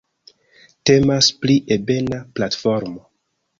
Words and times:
Temas 0.91 1.29
pri 1.43 1.59
ebena 1.77 2.21
platformo. 2.41 3.07